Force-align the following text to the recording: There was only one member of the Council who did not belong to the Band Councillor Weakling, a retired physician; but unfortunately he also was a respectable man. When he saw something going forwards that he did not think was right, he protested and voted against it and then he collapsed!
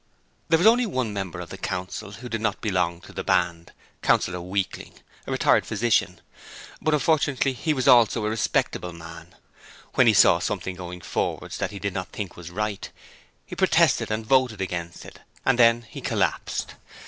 There 0.49 0.57
was 0.57 0.65
only 0.65 0.87
one 0.87 1.13
member 1.13 1.39
of 1.41 1.49
the 1.51 1.59
Council 1.59 2.13
who 2.13 2.27
did 2.27 2.41
not 2.41 2.59
belong 2.59 3.01
to 3.01 3.13
the 3.13 3.23
Band 3.23 3.71
Councillor 4.01 4.41
Weakling, 4.41 4.95
a 5.27 5.31
retired 5.31 5.63
physician; 5.63 6.21
but 6.81 6.95
unfortunately 6.95 7.53
he 7.53 7.71
also 7.87 8.21
was 8.21 8.27
a 8.27 8.31
respectable 8.31 8.93
man. 8.93 9.35
When 9.93 10.07
he 10.07 10.13
saw 10.15 10.39
something 10.39 10.75
going 10.75 11.01
forwards 11.01 11.59
that 11.59 11.69
he 11.69 11.77
did 11.77 11.93
not 11.93 12.07
think 12.09 12.35
was 12.35 12.49
right, 12.49 12.89
he 13.45 13.55
protested 13.55 14.09
and 14.09 14.25
voted 14.25 14.59
against 14.59 15.05
it 15.05 15.19
and 15.45 15.59
then 15.59 15.83
he 15.87 16.01
collapsed! 16.01 16.73